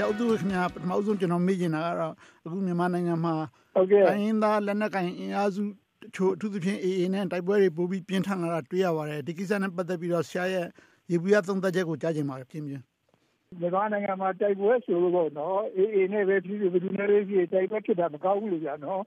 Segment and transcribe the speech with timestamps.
[0.00, 3.34] ရာဦးသူခင်ဗျာပထမဆုံးကျွန်တော်မေးချင်တာကတော့အခုမြန်မာနိုင်ငံမှာ
[3.74, 5.62] ဟုတ်ကဲ့တိုင်းရင်းသားလက်နက်ကိုင်အင်အားစု
[6.14, 10.66] ချို့အထူးသဖြင့် AA နဲ့တိုက်ပွဲတွေပိုပြီးပြင်းထန်လာတာတွေ့ရပါတယ်ဒီကိစ္စနဲ့ပတ်သက်ပြီးတော့ဆရာရဲ့
[11.10, 12.82] ရေဘူးရသုံးသက်ချက်ကိုကြားချင်ပါတယ်ပြင်းပြင်း
[13.60, 19.02] မြန်မာနိုင်ငံမှာတိုက်ပွဲဆိုလို့တော့အေးအေးနဲ့ပဲပြည်ပြည်ပြည်နဲ့ပဲပြည်တိုက်ပွဲဖြစ်တာမကောင်းဘူးလို့ကြာနော်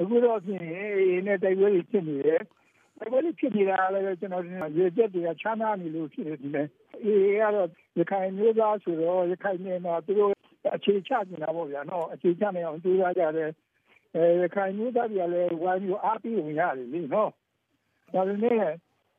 [0.00, 2.42] အခုတော့ဖြင့်အေးအေးနဲ့တိုက်ပွဲတွေဖြစ်နေတယ်
[3.00, 4.44] တိုက်ပွဲတွေဖြစ်နေတာလည်းကျွန်တော်
[4.76, 6.68] ရေချက်တွေကချမ်းသာနေလို့ဖြစ်နေတယ်
[7.04, 10.32] အေးအေးကတော့ရခိုင်မျိုးသားဆိုတော့ရခိုင်နယ်မှာသူတို့
[10.76, 13.50] အခြေချနေတာပေါ့ဗျာနော်အခြေချနေအောင်ကြိုးစားကြတယ်
[14.14, 17.30] အဲရခိုင်မျိုးသားတွေကလည်းဝိုင်းပြီးအားပြီးဝင်ရတယ်လေနော်
[18.14, 18.56] ဒါပေမဲ့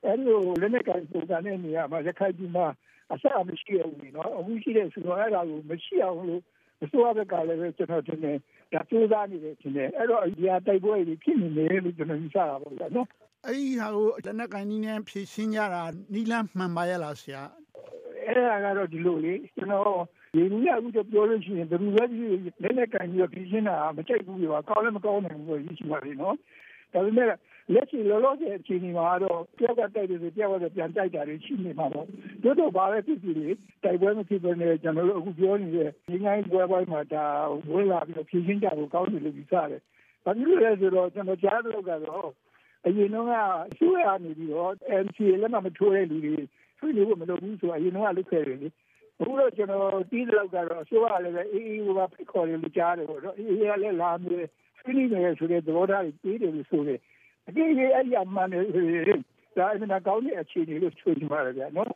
[0.06, 2.66] အဲ့လိုလက်နက်ကင်ပုံစံနဲ့နေရာမှာရခိုင်ပြည်မှာ
[3.14, 6.42] အဆအမရှိဘူးနော်အခုရှိတဲ့ဆိုတော့အဲ့ဒါကိုမရှိအောင်လို့
[6.84, 8.34] အစိုးရဘက်ကလည်းပဲကျွန်တော်တင်နေ
[8.74, 13.08] ဒါစူးစမ်းနေတယ်တင်နေအဲ့တော့ဒီဟာတိုက်ပွဲတွေဖြစ်နေတယ်လို့ကျွန်တော်ယူဆတာပေါ့နော်
[13.48, 17.44] အဲ့ဒီဟာကိုလက်နက်ကိုင်နည်းနဲ့ဖြည့်ရှင်းကြတာနီလန်းမှန်ပါရလားဆရာ
[18.26, 20.02] အဲ့ဒါကတော့ဒီလိုလေကျွန်တော်
[20.34, 22.04] ဒီနည်းအခုတော့ပြောလို့ရှိရင်ဘယ်လိုလဲ
[22.64, 26.36] လက်နက်ကင်ပြီးဖြည့်ရှင်းတာမကြိုက်ဘူးပြောကောင်းလည်းမကောင်းနိုင်ဘူးလို့ရှိပါလိမ့်နော်
[26.94, 27.28] ဒါပေမဲ့
[27.74, 32.08] လက်ရှိလောလောဆယ်အခြေအနေမှာတော့တယောက်ကတိုက်တယ်တယောက်ကပြန်တိုက်တာတွေရှိနေမှာတော့
[32.44, 33.50] တို့တော့ဘာပဲဖြစ်ဖြစ်လေ
[33.84, 37.26] တိုက်ပွဲမဖြစ်ဘဲနဲ့ကျွန်တော်တို့အခုပြောနေတဲ့ငင်းငိုင်းပွဲပွဲမှာဒါ
[37.72, 39.82] ဝင်လာပြီးဖြည့်ရှင်းကြဖို့ကောင်းတယ်လို့ယူဆတယ်။
[40.26, 42.30] ဘာဖြစ်လို့လဲဆိုတော့ကျွန်တော်ကြားတော့ကတော့
[42.86, 43.16] အရင်က
[43.70, 44.74] အစိုးရနေပြီးတော့
[45.06, 46.36] MCA လက်မှတ်မထိုးတဲ့လူတွေ
[46.78, 48.70] ဆွေးနွေးဖို့မလုပ်ဘူးဆိုအရင်ကလုပ်ခဲ့တယ်လေ။
[49.20, 54.48] အခုတော့ကျွန်တော်တီးတော့ကတော့အစိုးရလည်းပဲအေးအေးကဖိတ်ခေါ်တယ်လို့ကြားတယ်ပေါ့နော်။အေးအေးကလည်းလာမယ်
[54.80, 57.00] ဆွေးနွေးမယ်ဆိုတဲ့သဘောထားတွေပြေးတယ်လို့ဆိုတယ်။
[57.48, 58.62] အတိအကျအဲ့ဒီအမှန်တွေ
[59.58, 61.90] ဒါအမှန်ကောင်းတဲ့အခြေအနေလို့ဆိုချင်ပါတယ်ဗျာနော်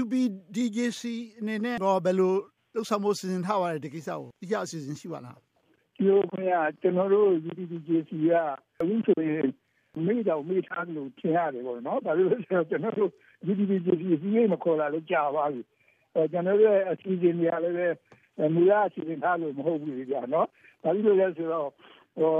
[0.00, 1.02] UPDJC
[1.38, 2.34] အနေနဲ့တော့ဘယ်လို
[2.74, 5.38] လှုပ်ဆောင်မှုစီစဉ်ထားပါလဲဒီကိစ္စကိုအကြအစီအစဉ်ရှိပါလား
[5.96, 8.32] ဒီလိုခင်ဗျာကျွန်တော်တို့ UPDJC က
[8.80, 9.46] အခုဆိုရင်
[10.06, 13.10] မိတော့မိထားလို့ထင်ရတယ်ပေါ့နော်ဒါလို့ဆိုတော့ကျွန်တော်တို့
[13.50, 15.62] UPDJC စီးရိမ်မခေါ်လာလို့ကြာပါပြီ
[16.14, 20.46] အဲကျွန်တော်တို့အစီအစဉ်တွေလည်းပဲမူရအစီအစဉ်ထားလို့မဟုတ်ဘူးကြာနော်
[20.82, 21.68] ဒါလို့လဲဆိုတော့
[22.18, 22.30] ဟို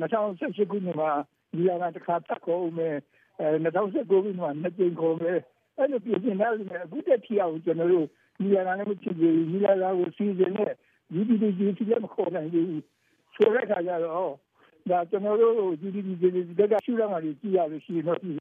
[0.00, 1.10] 2018ခုနှစ်မှာ
[1.52, 2.96] ဒီကတစ်ခါတက်ခေါ်ဦးမယ်
[3.40, 5.38] အဲ2019ခုနှစ်မှာနှစ်ကြိမ်ခေါ်မယ်
[5.76, 8.06] အဲ့လိုပြင်နေတာလည်းအခုတက်ထီအောင်ကျွန်တော်တို့
[8.38, 10.72] ဒီကလည်းမဖြစ်ဘူးဒီကလည်းကိုစီစဉ်နဲ့
[11.12, 12.82] ဒီဒီဒီဒီလည်းမခေါ်နိုင်ဘူး
[13.34, 14.34] ဆိုတဲ့ခါကျတော့
[14.90, 16.28] ဒါကျွန်တော်တို့ GDP ဒီ
[16.72, 18.32] ကရှုရမှာကြည့်ရလို့ရှိရင်တော့ဒီ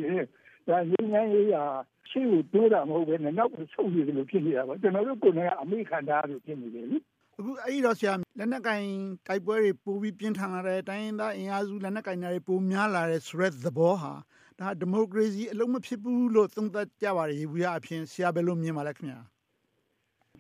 [0.68, 1.64] ဒါရင်းနှီးရေးရာ
[2.10, 6.98] ရှိကိုတိုးတာမဟုတ်ပဲနဲ့နောက်ဆုံးရလို့ဖြစ်နေတာပါကျွန်တော်တို့ကိုယ်ကအမိခံတာလို့ဖြစ်နေတယ်လေ
[7.38, 8.84] အခုအဲ့ဒီတော့ဆရာလက်နက်ကင်
[9.28, 14.14] တိုက်ပွဲတွေပိုပြီးပြင်းထန်လာတဲ့တိုင်းရင်းသားအင်အားစုလက်နက်ကင်တွေပိုများလာတဲ့ဆိုတဲ့သဘောဟာ
[14.60, 19.20] ဒါဒီမိုကရေစီအလုံးမဖြစ်ဘူးလို့သုံးသပ်ကြပါတယ်ရေဘူးရအဖြစ်ဆရာဘယ်လိုမြင်ပါလဲခင်ဗျာ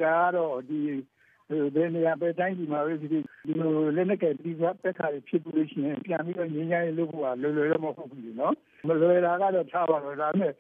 [0.01, 0.79] ဒါကတော့ဒီ
[1.49, 3.07] ဘယ်နေရာပဲတိုင်းဒီမှာပဲဒီ
[3.59, 8.55] လိုလက်နက်ကင်ပြီးပတ်ခါဖြစ်လို့ရှိရင်ပြန်ပြီးတော့ငြင်းငြင်းလို့ကလွယ်လွယ်တော့မဟုတ်ဘူးနော်
[8.87, 10.53] မလွယ်တာကတော့ထားပါတော့ဒါနဲ့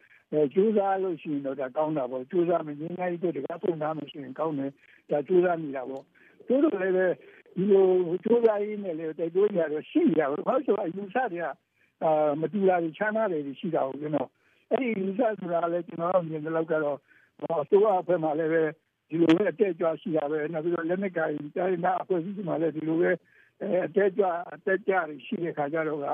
[0.53, 4.71] ကျိုးစားလို့ရှိရင်တော့ဒါကောင်းတာပေါ့ကျိုးစားမငြင်းငြင်းတို့တကားပုံသားမရှိရင်ကောင်းတယ်
[5.09, 6.03] ဒါကျိုးစားမိတာပေါ့
[6.47, 7.07] တို့တို့လည်းပဲ
[7.55, 7.85] ဒီလို
[8.23, 11.45] ကြိုးစားရင်းနဲ့လည်းတိုက်တွန်းကြတော့ရှိရတော့ဘာလို့ဆိုအယူဆတွေက
[12.03, 14.29] အာမတူတာချမ်းသာတယ်ရှိတာကိုကျွန်တော်
[14.71, 16.97] အဲ့ဒီယူဆဆိုတာလည်းကျွန်တော်မြင်တဲ့လောက်ကတော့
[17.61, 18.63] အစိုးရအဖွဲ့မှာလည်းပဲ
[19.09, 23.11] ဒီလိုပဲအတက်ကြွရှိတာပဲနောက်ပြီးတော့လက်နက်ကိုင်တိုင်းနာအဖွဲ့အစည်းမှာလည်းဒီလိုပဲ
[23.85, 24.93] အတက်ကြွအတက်ကြ
[25.25, 26.05] ရှိတဲ့ခါကျတော့က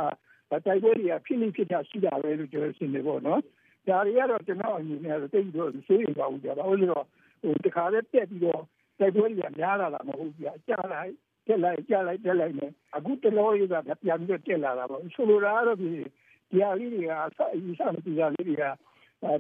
[0.66, 3.42] တိုက်ပွဲတွေကဖြစ်နေဖြစ်တာရှိတာပဲလို့ကျွန်တော်ရှင်းနေပေါ့နော်
[3.88, 7.04] ဒါတွေကတော့ကျွန်တော်အမြင်နဲ့တိတ်ပြီးတော့စိုးရိမ်ပါဘူးကြပါဦးလို့
[7.42, 8.64] ဟိုတခါလေးတက်ပြီးတော့
[9.00, 11.12] တိုက်ပွဲတွေကများလာတာမဟုတ်ဘူး။ကြားလိုက်
[11.48, 17.12] တက်လိုက်ကြားလိုက်တက်လိုက်နဲ့အခုတလောရကပြန်ပြီးတက်လာတာပေါ့ဆိုလိုတာကတော့ဒီဒီအလေးတွေက
[17.54, 18.64] အယူဆမတူတာလေးတွေက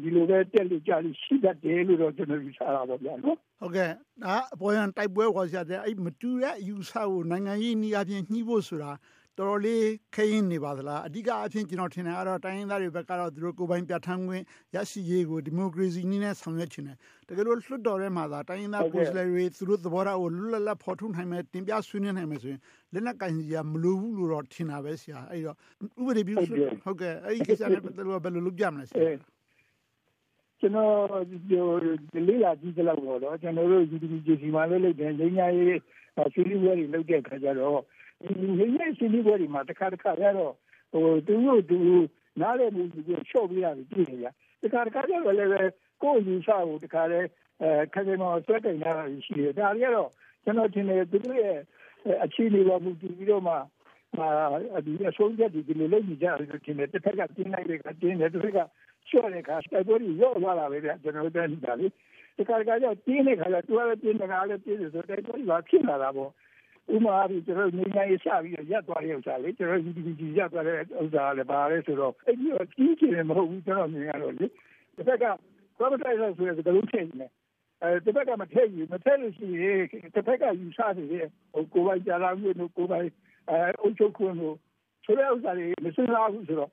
[0.03, 3.89] ဒီလိုပဲတက်လို့ကြားလို့ရှိတတ်တယ်လို့တော့ကျွန်တော်ယူဆတာပေါ့ဗျာနော်ဟုတ်ကဲ့
[4.23, 8.91] ဒါအပေါ်ရန်တိုက်ပွဲခေါ်ရတဲ့အဲ့မတူတဲ့အယူဆကိုနိုင်ငံရေးနည်းအပြင်ညှိဖို့ဆိုတာ
[9.39, 14.43] တော်တော်လေးခဲရင်နေပါသလားအဓိကအဖြစ်ကျွန်တော်ထင်တယ်ကတော့တိုင်းရင်းသားတွေဘက်ကတော့သူတို့ကိုယ်ပိုင်ပြဋ္ဌာန်းခွင့်
[14.75, 22.61] ရရှိရေးကိုဒီမိုကရေစီနည်းနဲ့ဆောင်ရွက်ချင်တယ်တကယ်လို့လွှတ်တော်ထဲမှာသာတိုင်းရင်းသားကိုယ်စားလှယ်တွေသူတို့သဘောထားကိုလွတ်လပ်လပ်ဖော်ထုတ်နိုင်မယ်တင်ပြဆွေးနွေးနိုင်မယ်ဆိုရင်
[22.93, 25.57] လက်နက်ကင်စီကမလိုဘူးလို့တော့ထင်တာပဲဆရာအဲ့တော့
[25.99, 26.35] ဥပဒေပြု
[26.83, 29.11] ဟုတ်ကဲ့အဲ့ဒီကိစ္စနဲ့ပတ်သက်လို့ဘယ်လိုလုပ်ကြမလဲဆရာ
[30.61, 35.79] ကျွန်တော်ဒီလေးလာကြည့်ကြလောက်တော့ကျွန်တော်တို့ UDPJC မှာလည်းလုပ်တယ်ငင်းညာရေး
[36.33, 37.79] ဆွေးနွေးပွဲတွေလုပ်တဲ့ခါကျတော့
[38.21, 40.53] ဒီရင်းရဲ့စီးပွားတွေမှာတစ်ခါတစ်ခါရတော့
[40.93, 41.77] ဟိုသူတို့သူ
[42.41, 44.25] နားလည်မှုကိုချော့ပြရတယ်ပြည်နေရ
[44.63, 45.51] တခါတစ်ခါကျတော့လည်း
[46.01, 47.19] ကိုယ်ယူဆကိုတခါလဲ
[47.61, 50.09] အဲခက်ခဲမဆွဲတင်ရတာရှိတယ်ဒါတွေကတော့
[50.43, 51.57] ကျွန်တော်ထင်တယ်သူတို့ရဲ့
[52.23, 58.59] အခြေအနေပေါ်မူတည်ပြီးတော့မှအာဒီအဆုံးဖြတ်ဒီလိုလုပ်နေကြတယ်လို့ထင်တယ်တစ်ဖက်ကတင်းလိုက်တဲ့ကတင်းတယ်တစ်ဖက်က
[59.09, 61.87] ချော့တဲ့ခါတိုက်ပွဲကြီးရော့သွားတာပဲဗျကျွန်တော်တို့တက်နေတာလေ
[62.35, 66.31] ဒီကရကကြောတင်းတဲ့ခါကျသူကလည်းတင်းနေတာလည်းတင်းတယ်ဆိုတိုက်ပွဲကြီးကဖြစ်လာတာပေါ့
[66.93, 74.45] ဥမာပြီးကျွန်တော်နေနေရစပြီးရက်သွားတဲ့ဥစ္စာလေကျွန်တော် UDP ရက်သွားတဲ့ဥစ္စာလည်းပါလဲဆိုတော့အဲ့ဒီတော့ကြီးကျယ်မဟုတ်ဘူးကျွန်တော်မြင်ရတော့လေ
[74.95, 75.25] တစ်ဖက်က
[75.77, 77.27] privatization ဆိုတဲ့ကလေးထည့်နေ
[78.05, 79.79] တစ်ဖက်ကမထည့်ယူမထည့်လို့ရှိရင်
[80.15, 83.09] တစ်ဖက်ကယူဆနေတဲ့ဟိုကိုယ်ပိုင်ကြာလာမှုတို့ကိုယ်ပိုင်
[83.49, 84.55] အဲအုပ်ချုပ်ခွင့်တို့
[85.05, 86.71] ဆိုတဲ့ဥစ္စာတွေမစဉ်းစားဘူးဆိုတော့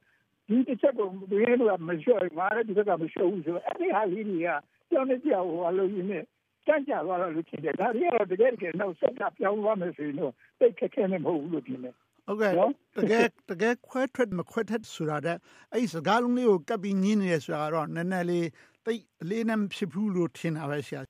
[0.48, 4.48] ဒီတစ်ချက်ကိုဘယ်လိုမှမလျှော့ငါလည်းဒီဘက်ကမလျှော့ဘူးဆိုတော့အဲ့ဒီဟာလေးတွေက
[4.90, 6.24] ကြောင်းနေကြောက်ဟိုအလုပ်ရင်းနဲ့
[6.66, 11.94] ကြမ်းကြသွားတော့လို့ဖြစ်တယ်ဒါတွေကတော့တကယ်တကယ်နောက်ဆက်ကပြောင်းသွားမယ်ဆိုရင်တော့တိတ်ခက်ခဲနေမဟုတ်ဘူးလို့ထင်တယ်
[12.26, 12.52] ဟုတ်ကဲ့
[12.98, 15.36] တကယ်တကယ်ခွဲထွက်မခွဲထွက်ဆိုတာတဲ့
[15.72, 18.48] အဲ့စကားလုံးလေးကိုကပ်ပြီးညင်းနေရဆိုတာကတော့နည်းနည်းလေး
[18.86, 21.00] တိတ်အလေးနဲ့ဖြစ်ဘူးလို့ထင်တာပဲဆရာ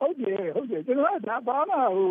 [0.00, 2.10] ဟုတ်တယ်ဟုတ်တယ်ကျွန်တော်ကဒါဘာမှဟို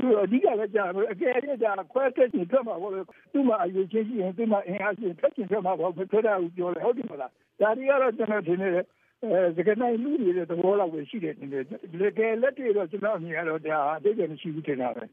[0.00, 1.32] သူအဓိကလည်းကြာအကယ်၍
[1.62, 3.00] ကြာခွဲထွက်ခြင်းထွက်မှာပေါ့လေ
[3.32, 7.30] သူ့မှာအရေးချင်းရှိရင်သူ့မှာအင်အားရှိထွက်ခြင်းထွက်မှာပေါ့ထွက်တာကိုပြောလေဟုတ်တယ်မလား
[7.60, 8.86] ဒါတွေကတော့ကျွန်တော်ထင်နေတယ်
[9.22, 11.72] အဲစကနိုင်လူတွေတဲ့သဘောလောက်ပဲရှိတယ်တင်တယ်တ
[12.18, 15.04] ကယ်လက်တွေ့တော့ကျွန်တော်အမြင်ကတော့ဒါအတိတ်ကမရှိဘူးထင်တာပဲ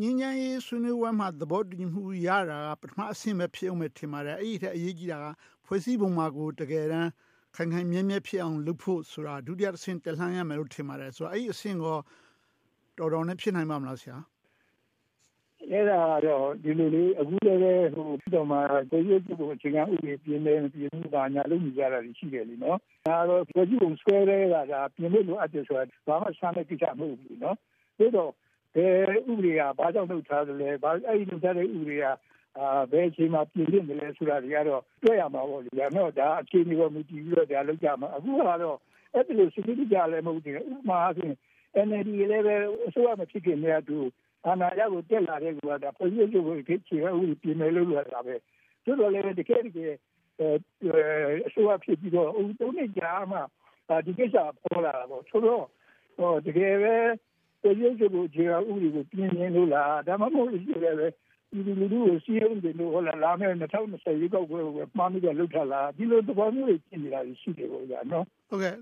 [0.00, 5.26] ငင်းငင်းရေးဆွေးနွေးဝဲမှာသဘောတူညီမှုရတာကပထမအဆင့်ပဲဖြစ်အောင်ပဲထင်ပါတယ်အဲ့ဒီထက်အရေးကြီးတာက
[5.66, 7.10] ဖွဲ့စည်းပုံမှာကိုတကယ်တမ်း
[7.56, 11.86] ခိုင်ခိုင်မြဲမြဲဖြစ်အောင်လုပ်ဖို့ဆိုတာဒုတိယအဆင့်တက်လှမ်းရမယ်လို့ထင်ပါတယ်ဆိုတော့အဲ့ဒီအဆင့်က
[13.00, 14.16] တော်တော်နဲ့ဖြစ်နိုင်ပါမလားဆရာ
[15.70, 18.58] အဲ့ဒါတော့ဒီလိုလေးအခုလည်းပဲဟိုတော့မှ
[18.90, 27.56] ကိုရုပ်ကိုအချိန်ကဥပဒေပြင်းနေပြင်းမှုပါညာလို့မြင်ကြတာရှိတယ်လीနော်ဒါတော့ကိုကြီးကိုဆွဲရဲတာကပြင်းလို့အပ်တယ်ဆိုတာဘာမှဆန်းတဲ့ကိစ္စမဟုတ်ဘူးနော်
[27.98, 28.30] ဒါတော့
[28.74, 28.94] ဘယ်
[29.30, 32.04] ဥပဒေကဘာကြောင့်လုပ်ထားသလဲဘာအဲ့ဒီလုပ်ထားတဲ့ဥပဒေက
[32.58, 38.78] အာဘယ်အချိန်မှာပြင်ပြနေလဲဆိုတာတွေကတော့တွေ့ရမှာပေါ့လေဒါတော့ဒါအခြေအနေကိုမူတည်ပြီးတော့ဒါလုပ်ကြမှာအခုကတော့
[39.14, 41.34] အဲ့ဒီလိုစနစ်ကြလည်းမဟုတ်ဘူးဥပမာအဖြစ်
[41.86, 42.56] NLD လည်းပဲ
[42.86, 43.98] အစိုးရမဖြစ်ခင်တည်းကသူ
[44.46, 48.34] အာဏာရကိုတက်လာတဲ့ကူကဒါပြည်သူ့ကိုခေချေဦးပြင်မယ်လို့လာတာပဲ
[48.84, 49.94] သူတို့လည်းတကယ်တကယ်
[51.46, 53.02] အစိုးရဖြစ်ပြီးတော့ဦးတုံးနေကြ
[53.32, 53.42] မှာ
[54.06, 55.64] ဒီကိစ္စပေါ်လာတာပေါ့ဆိုတော့
[56.18, 56.94] ဟောတကယ်ပဲ
[57.62, 60.90] ပြည်သူ့ကိုခြေဦးကိုပြင်နေလို့လားဒါမှမဟုတ်လည်းပဲ
[61.52, 68.74] ဒီလူလူကိုစီးရုံးတယ်လို့ဟောလာလာမယ်2020ရေကောက်ပွဲကိုမှားမိတယ်လောက်ထလာဒီလိုသဘောမျိုးတွေဖြစ်နေတာရှိတယ်ပေါ့ဗျာနော်ဟုတ်ကဲ့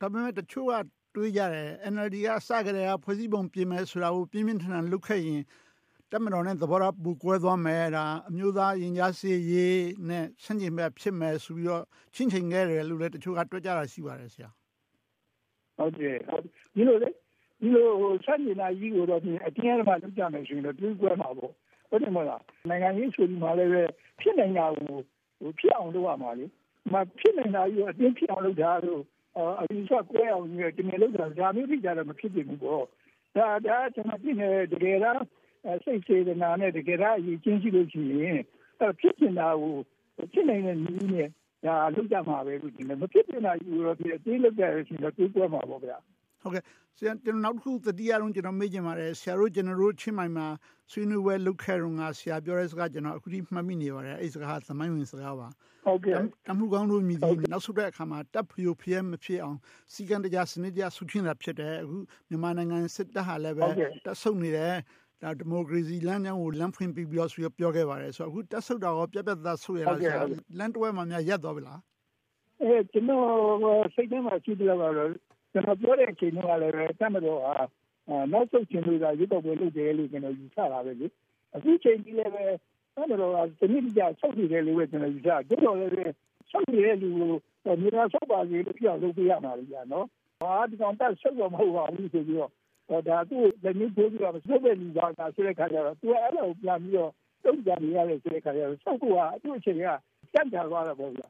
[0.00, 0.74] ဒါပေမဲ့တချို့က
[1.16, 5.42] တွေးကြတယ် NLD ကစကြတဲ့ဖွဲ့စည်းပုံပြင်မယ်ဆိုတာကိုပြင်းပြင်းထန်ထန်လုပ်ခဲ့ရင်
[6.10, 11.84] တက်မတော်နဲ့သဘောထားပူကွဲသွားမယ်ဒါအမျိုးသားရင်ကြားစေးရေးနဲ့ဆန့်ကျင်ဘက်ဖြစ်မယ်ဆိုပြီးတော့
[12.14, 14.50] ချင်းချင်းခဲ့တယ်လို့လည်းတချို့ကတွက်ကြတာရှိပါတယ်ဆရာ
[15.76, 16.18] ဟုတ်တယ်
[16.74, 17.10] ဒီလိုလေ
[17.60, 17.88] ဒီလို
[18.24, 21.52] ဆန့်ကျင်တာကြီးကိုတော့အတင်းအဓမ္မလုပ်ကြမယ်ဆိုရင်တော့တွေးကွဲမှာပေါ့
[21.90, 23.82] ဟုတ်တယ်မဟုတ်လားနိုင်ငံရေးဆိုပြီးမှလည်းပဲ
[24.20, 24.96] ဖြစ်နိုင်တာကို
[25.38, 26.46] ဟိုဖြစ်အောင်လုပ်ရမှာလေ
[26.92, 29.02] မဖြစ်နိုင်တာကြီးကိုအတင်းဖြစ်အောင်လုပ်တာလို့
[29.36, 32.84] အရင်ကကွဲအောင်ကြီးတမင်လုပ်တာဒါမျိုးဖြစ်ကြတော့မဖြစ်ဘူးပေါ့
[33.36, 35.20] ဒါဒါကျွန်တော်ပြနေတကယ်တော့
[35.84, 38.40] စိတ်စေတနာနဲ့တကယ်တော့အရင်ချင်းရှိလို့ရှိရင်
[39.00, 39.74] ဖြစ်နေတာကို
[40.32, 41.28] ဖြစ်နိုင်တဲ့နည်းနဲ့
[41.66, 45.96] ဒါလုပ်ကြမှာပဲလို့ဒီမဖြစ်နေတာကြီးတော့ဒီအသေးလုပ်ကြရရှိတော့တွေးကွဲမှာပေါ့ဗျာ
[46.46, 46.64] ဟုတ်ကဲ့
[46.98, 50.46] ဆရာကျွန်တော်နောက်တစ်ခုတတိယလုံးကျွန်တော်မေ့ချင်ပါတယ်ဆရာတို့ကျွန်တော်တို့ချင်းမိုင်မှာ
[50.90, 55.48] ဆွေးနွေးပွဲလုပ်ခဲ့တော့ငါဆရာပြောတဲ့စကားကျွန်တော်အခုထိမှတ်မိနေပါတယ်အဲ့စကားသမိုင်းဝင်စကားပါ
[55.84, 59.58] ဟုတ်ကဲ့တမှုကောင်းတို့မြည်ပြီးနောက်ဆုံးတဲ့အခါမှာတပ်ဖျိုဖျဲမဖြစ်အောင်
[59.92, 61.96] စီကံတကြစနစ်တကျဆုချင်းတာဖြစ်တယ်အခု
[62.28, 63.66] မြန်မာနိုင်ငံစစ်တပ်ဟာလည်းပဲ
[64.06, 64.74] တပ်ဆုပ်နေတယ်
[65.22, 70.22] ဒါဒီမိုကရေစီလမ်းကြောင်းကိုလမ်းဖွင့်ပြီးပြီးတော့ဆိုပြောခဲ့ပါတယ်ဆိုတော့အခုတက်ဆုပ်တာရောပြက်ပြက်သားဆုပ်ရလားဆရာ
[70.58, 71.80] လမ်းတွဲမှာများရက်သွားပြီလား
[72.62, 73.24] အဲကျွန်တော်
[73.94, 75.10] စိတ်ထဲမှာရှိတယ်ကတော့
[75.56, 77.54] ကျွန်တော်ပြောတဲ့အချိန်တုန်းကလည်းပဲတတ်မတော်ဟာ
[78.32, 81.06] နောက်ဆုံးချင်းတွေကရုပ်တော်ပွဲလုပ်တယ်လို့ကျွန်တော်ယူဆတာပဲလေ
[81.54, 86.04] အခုချိန်ကြီးလည်းပဲတတ်မတော်ကဒီနေ့ကြဆောက်တည်တယ်လို့ပဲကျွန်တော်ယူဆတယ်တော်လည်းပဲ
[86.50, 90.06] ဆောက်တည်တဲ့လူကိုမြေသားဆောက်ပါစေလို့ပြောလုပ်ပေးရမှာလေကြာနော်
[90.40, 94.98] ဟာဒီကောင်တက်ဆောက်တော့မဟုတ်ပါဘူးဆိုပြီးတော့ဒါသူ့လက်ညှိုးထိုးပြီးတော့ဆုပ်တဲ့လူက
[95.34, 97.12] ဆိုတဲ့ခါကျတော့သူအဲ့လိုပြန်ပြီးတော့
[97.44, 99.86] တုံ့ပြန်ရတဲ့ဆိုတဲ့ခါကျတော့ဆောက်ကအတူအချိန်က
[100.32, 101.26] ကြက်ကြသွားတာပေါ့ဗျာ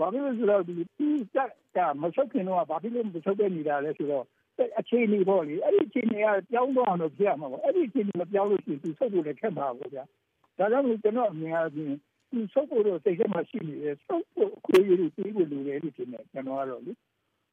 [0.00, 1.22] ဘာဖြစ်လို့ဆိုတော့ဒီပြီး
[1.76, 4.24] ကမဆုတ်ခင်တော့ဘာဖြစ်လို့မဆုတ်တဲ့နေတာလဲဆိုတော့
[4.80, 10.04] အခြေအနေပေါ့လေအဲ့ဒီအခြေအနေကပြောင်းသွားအောင်လို့ဖြစ်ရမှာပေါ့အဲ့ဒီအခြေအနေမပြောင်းလို့ရှိရင်သူဆုတ်ဖို့လည်းခက်မှာပေါ့ဗျာ
[10.58, 11.92] ဒါကြောင့်ကျွန်တော်အမြင်အပြင်
[12.30, 16.92] သူဆုတ်ဖို့တော့စိတ်ထဲမှာရှိနေတယ်ဆုတ်ဖို့အခွင့်အရေးတွေပြီးဖို့လိုတယ်လို့ထင်တယ်ကျွန်တော်ကတော့လေ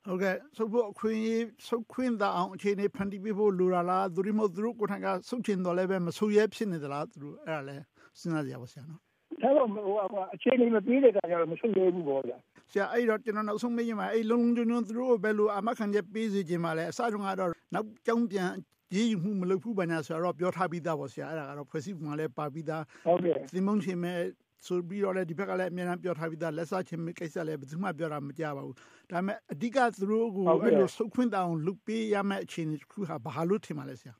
[0.05, 7.77] ဟုတ်ကဲ့ဆုတ်ဖို့အခွင့်အရေးဆုတ်ခွင့်သာအောင်အခြေအနေဖန်တီးပေးဖို့လိုတာလားသူတို့မသူတို့ကိုယ်တိုင်ကဆုတ်ချင်တော့လည်းပဲမဆုတ်ရဲဖြစ်နေသလားသူတို့အဲ့ဒါလဲ
[8.19, 9.01] စဉ်းစားကြပါဆရာနော်
[9.43, 12.37] ဒါတော့ဟိုအခြေအနေမပြေးတဲ့အခါကျတော့မဆုတ်ရဲဘူးပေါ့ဗျာ
[12.71, 18.49] ဆရာအဲ့တော့ကျွန်တော်နောက်ဆုံးမေးချင်ပါအဲ့လုံးလုံးကျွန်းကျွန်းသူတို့ဘယ်လိုအမခံချက်ပေးစီခြင်းပါလဲအစတုန်းကတော့နောက်ကြောင်းပြန်
[18.95, 24.19] ရေးယူမှုမလုပ်ဘူးဘာညာဆိုတော့ပြောထားပြီးသားပေါ့ဆရာအဲ့ဒါကတော့ဖွဲ့စည်းပုံကလည်းပါပြီးသားဟုတ်ကဲ့သင်မုန်းချင်းမဲ့
[24.67, 28.75] ဆိုပြီးတော့လည်းဒီဘက်ကလည်းအများအားပြောထားပြီးသားလက်စားချင်းကိစ္စလည်းဘယ်သူမှပြောတာမကြပါဘူး
[29.11, 34.13] ဒါပေမဲ့အဓိကသူတို့ကိုအဲ့လိုဆုတ်ခွင့်တောင်လုပ်ပေးရမယ့်အခြေအနေတစ်ခုဟာဘာလို့ထင်ပါလဲဆရာ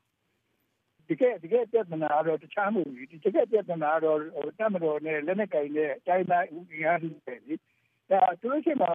[1.08, 4.18] ဒီကဲဒီကဲပြဿနာတော့တခြားမဟုတ်ဘူးဒီကဲပြဿနာတော့
[4.58, 7.54] တမတော်နဲ့လက်နဲ့ကင်နဲ့တိုင်းတိုင်းဥပဒေအားဖြင့်ဒီ
[8.10, 8.90] ဒါသူတို့ရှိမှာ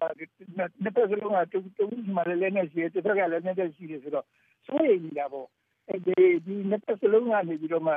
[0.82, 1.84] နှစ်ပတ်စလုံးကတူတူ
[2.16, 4.26] မှလည်းလည်းနဲ့ရှိတယ်တစ်ဖက်ကလည်းနဲ့ရှိတယ်ဆိုတော့
[4.66, 5.46] စိုးရိမ်နေတာပေါ့
[5.88, 7.94] အဲဒီဒီနှစ်ပတ်စလုံးကနေပြီးတော့မှ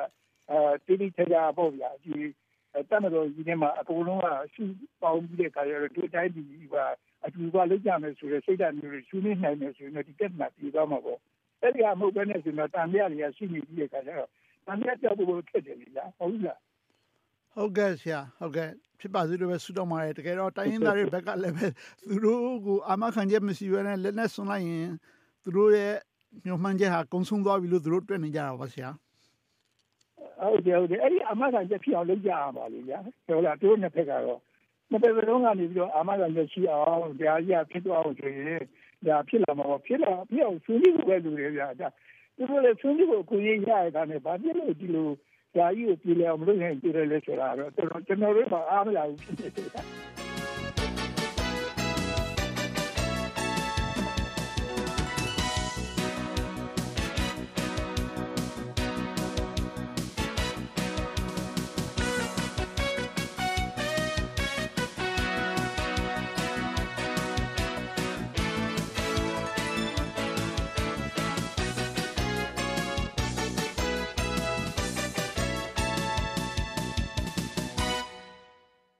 [0.51, 2.13] အဲတိတိကျကျပေါ့ဗျာဒီ
[2.89, 4.63] တမတော်ကြီးထဲမှာအကုန်လုံးကရှု
[5.01, 6.41] ပေါင်းပြီးတဲ့ခါကျတော့ဒီတိုင်းဒီ
[6.73, 6.75] က
[7.25, 11.19] အတူပါလောက်ကြမယ်ဆိုတော့စိတ်ဓာတ်မျိုးတွေရှုနေနိုင်မယ်ဆိုရင်ဒီပြဿနာပြေသွားမှာပေါ့
[11.63, 14.29] အဲ့ဒီကမဟုတ်ဘဲနဲ့ဆိုတော့တန်မြတွေကရှိနေပြီးတဲ့ခါကျတော့
[14.65, 16.59] တန်မြကြောက်ဖို့ခက်တယ်လေလားဟုတ်လား
[17.55, 21.67] ဟုတ်ကဲ့ဆရာဟုတ်ကဲ့ဖြစ်ပါစေလို့ပဲဆုတောင်းပါတယ်တကယ်တော့တိုင်းရင်းသားတွေဘက်ကလည်းပဲ
[22.07, 24.89] သူတို့ကိုအာမခံချက်မရှိဘဲနဲ့လက်နဲ့ဆွန်လိုက်ရင်
[25.43, 25.93] သူတို့ရဲ့
[26.45, 28.89] ညှို့မှန်းချက်ဟာကုံဆုံးသွားပြီလို့သူတို့တွေ့နေကြတာပါဆရာ
[30.41, 34.39] ဟုတ်တယ်ဟုတ်တယ်အဲ့ဒီအာမခံချက်ဖြစ်အောင်လုပ်ကြရပါလိမ့်ဗျာဟုတ်လားတို့နှစ်ဖက်ကတော့
[34.91, 38.63] နှစ်ဖက်လုံးကနေပြီးတော့အာမခံချက်ရှိအောင်တရားကြီးဖြစ်သွားအောင်ဆိုရင်
[39.07, 41.87] ဒါဖြစ်လာမှာဖြစ်လာဖြစ်အောင်ဆွေးနွေးဖို့ပဲလိုတယ်ဗျာဒါ
[42.37, 45.09] သူတို့လည်းဆွေးနွေးဖို့ကိုရရရတာနဲ့ဘာဖြစ်လို့ဒီလို
[45.55, 50.22] ဓာကြီးကိုပြည်လဲအောင်မလုပ်ရင်ပြည်လဲလဲဆိုတာတော့ကျွန်တော်ကျွန်တော်တို့ကအားမလာဘူးဖြစ်နေတယ်